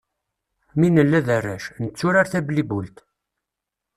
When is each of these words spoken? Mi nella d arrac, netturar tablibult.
Mi 0.77 0.87
nella 0.89 1.19
d 1.25 1.27
arrac, 1.37 1.63
netturar 1.83 2.27
tablibult. 2.31 2.97